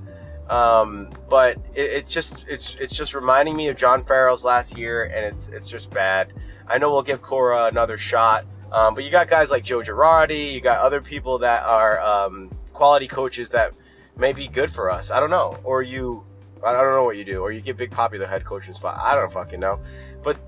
Um, 0.48 1.10
but 1.28 1.56
it, 1.74 1.90
it's 1.90 2.12
just 2.12 2.46
it's 2.48 2.74
it's 2.76 2.94
just 2.94 3.14
reminding 3.14 3.56
me 3.56 3.68
of 3.68 3.76
John 3.76 4.02
Farrell's 4.02 4.44
last 4.44 4.76
year, 4.78 5.04
and 5.04 5.26
it's 5.26 5.48
it's 5.48 5.70
just 5.70 5.90
bad. 5.90 6.32
I 6.66 6.78
know 6.78 6.92
we'll 6.92 7.02
give 7.02 7.22
Cora 7.22 7.66
another 7.66 7.98
shot, 7.98 8.44
um, 8.72 8.94
but 8.94 9.04
you 9.04 9.10
got 9.10 9.28
guys 9.28 9.50
like 9.50 9.64
Joe 9.64 9.80
Girardi, 9.80 10.52
you 10.52 10.60
got 10.60 10.78
other 10.78 11.00
people 11.00 11.38
that 11.38 11.64
are 11.64 12.00
um, 12.00 12.50
quality 12.72 13.06
coaches 13.06 13.50
that 13.50 13.72
may 14.16 14.32
be 14.32 14.48
good 14.48 14.70
for 14.70 14.90
us. 14.90 15.10
I 15.10 15.20
don't 15.20 15.30
know. 15.30 15.58
Or 15.64 15.82
you, 15.82 16.24
I 16.64 16.72
don't 16.72 16.94
know 16.94 17.04
what 17.04 17.16
you 17.16 17.24
do. 17.24 17.40
Or 17.40 17.50
you 17.50 17.60
get 17.60 17.76
Big 17.76 17.90
popular 17.90 18.26
head 18.26 18.44
coaching 18.44 18.74
spot. 18.74 18.98
I 18.98 19.14
don't 19.14 19.32
fucking 19.32 19.60
know. 19.60 19.80
But 20.22 20.38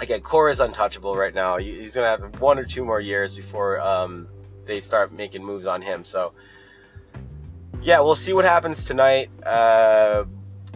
again, 0.00 0.20
Cora 0.20 0.52
is 0.52 0.60
untouchable 0.60 1.14
right 1.14 1.34
now. 1.34 1.56
He's 1.56 1.94
gonna 1.94 2.08
have 2.08 2.40
one 2.40 2.58
or 2.58 2.64
two 2.64 2.84
more 2.84 3.00
years 3.00 3.36
before 3.36 3.80
um, 3.80 4.28
they 4.66 4.80
start 4.80 5.12
making 5.12 5.44
moves 5.44 5.66
on 5.66 5.82
him. 5.82 6.04
So 6.04 6.32
yeah, 7.82 8.00
we'll 8.00 8.14
see 8.14 8.32
what 8.32 8.44
happens 8.44 8.84
tonight. 8.84 9.30
Uh, 9.44 10.24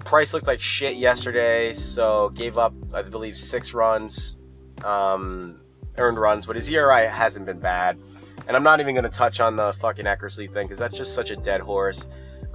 Price 0.05 0.35
looked 0.35 0.47
like 0.47 0.61
shit 0.61 0.97
yesterday, 0.97 1.75
so 1.75 2.29
gave 2.29 2.59
up, 2.59 2.75
I 2.93 3.03
believe, 3.03 3.37
six 3.37 3.75
runs, 3.75 4.39
um, 4.85 5.61
earned 5.97 6.19
runs, 6.19 6.47
but 6.47 6.57
his 6.57 6.69
ERA 6.69 7.09
hasn't 7.09 7.47
been 7.47 7.61
bad. 7.61 7.99
And 8.47 8.57
I'm 8.57 8.63
not 8.63 8.81
even 8.81 8.95
going 8.95 9.05
to 9.05 9.17
touch 9.17 9.41
on 9.41 9.57
the 9.57 9.73
fucking 9.73 10.05
Eckersley 10.05 10.53
thing 10.53 10.67
because 10.67 10.79
that's 10.79 10.97
just 10.97 11.15
such 11.15 11.31
a 11.31 11.37
dead 11.37 11.61
horse. 11.61 12.07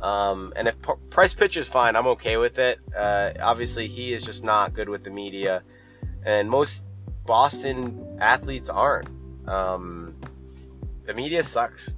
Um, 0.02 0.54
and 0.56 0.68
if 0.68 0.82
P- 0.82 0.94
Price 1.10 1.34
pitches 1.34 1.68
fine, 1.68 1.96
I'm 1.96 2.08
okay 2.08 2.38
with 2.38 2.60
it. 2.60 2.80
Uh, 2.96 3.32
obviously, 3.42 3.88
he 3.88 4.14
is 4.14 4.24
just 4.24 4.44
not 4.44 4.74
good 4.74 4.88
with 4.88 5.04
the 5.04 5.10
media, 5.10 5.64
and 6.24 6.50
most 6.50 6.84
Boston 7.26 8.18
athletes 8.20 8.70
aren't. 8.70 9.10
Um, 9.48 10.16
the 11.06 11.14
media 11.14 11.44
sucks. 11.44 11.94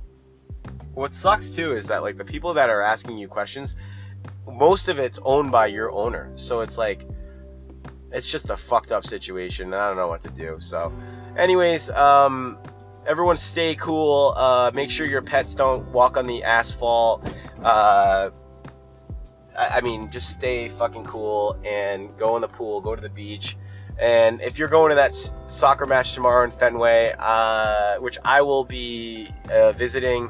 What 0.93 1.13
sucks 1.13 1.49
too 1.49 1.73
is 1.73 1.87
that 1.87 2.01
like 2.01 2.17
the 2.17 2.25
people 2.25 2.55
that 2.55 2.69
are 2.69 2.81
asking 2.81 3.17
you 3.17 3.27
questions, 3.27 3.75
most 4.45 4.89
of 4.89 4.99
it's 4.99 5.19
owned 5.23 5.51
by 5.51 5.67
your 5.67 5.91
owner. 5.91 6.31
So 6.35 6.61
it's 6.61 6.77
like 6.77 7.05
it's 8.11 8.29
just 8.29 8.49
a 8.49 8.57
fucked 8.57 8.91
up 8.91 9.05
situation. 9.05 9.73
I 9.73 9.87
don't 9.87 9.97
know 9.97 10.09
what 10.09 10.21
to 10.21 10.29
do. 10.29 10.57
So, 10.59 10.93
anyways, 11.37 11.89
um, 11.89 12.57
everyone 13.07 13.37
stay 13.37 13.75
cool. 13.75 14.33
Uh, 14.35 14.71
make 14.73 14.91
sure 14.91 15.05
your 15.05 15.21
pets 15.21 15.55
don't 15.55 15.87
walk 15.91 16.17
on 16.17 16.27
the 16.27 16.43
asphalt. 16.43 17.27
Uh, 17.63 18.31
I, 19.57 19.81
mean, 19.81 20.09
just 20.11 20.29
stay 20.29 20.69
fucking 20.69 21.05
cool 21.05 21.57
and 21.63 22.17
go 22.17 22.35
in 22.35 22.41
the 22.41 22.47
pool, 22.47 22.81
go 22.81 22.95
to 22.95 23.01
the 23.01 23.09
beach. 23.09 23.57
And 23.99 24.41
if 24.41 24.57
you're 24.57 24.69
going 24.69 24.89
to 24.89 24.95
that 24.95 25.13
soccer 25.47 25.85
match 25.85 26.13
tomorrow 26.13 26.43
in 26.43 26.51
Fenway, 26.51 27.13
uh, 27.17 27.97
which 27.97 28.17
I 28.23 28.41
will 28.41 28.63
be 28.63 29.27
uh, 29.49 29.73
visiting, 29.73 30.29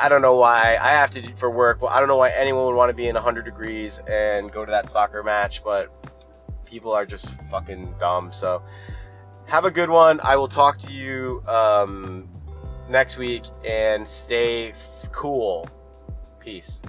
I 0.00 0.08
don't 0.08 0.22
know 0.22 0.36
why 0.36 0.78
I 0.80 0.92
have 0.92 1.10
to 1.10 1.22
do 1.22 1.34
for 1.36 1.50
work. 1.50 1.82
Well, 1.82 1.90
I 1.90 1.98
don't 2.00 2.08
know 2.08 2.16
why 2.16 2.30
anyone 2.30 2.66
would 2.66 2.74
want 2.74 2.88
to 2.90 2.94
be 2.94 3.06
in 3.06 3.14
100 3.14 3.44
degrees 3.44 4.00
and 4.08 4.50
go 4.50 4.64
to 4.64 4.70
that 4.70 4.88
soccer 4.88 5.22
match, 5.22 5.62
but 5.62 5.90
people 6.64 6.92
are 6.92 7.04
just 7.04 7.32
fucking 7.50 7.94
dumb. 7.98 8.32
So 8.32 8.62
have 9.46 9.64
a 9.64 9.70
good 9.70 9.90
one. 9.90 10.20
I 10.22 10.36
will 10.36 10.48
talk 10.48 10.78
to 10.78 10.92
you 10.92 11.42
um, 11.46 12.28
next 12.88 13.18
week 13.18 13.44
and 13.66 14.08
stay 14.08 14.70
f- 14.70 15.08
cool. 15.12 15.68
Peace. 16.38 16.80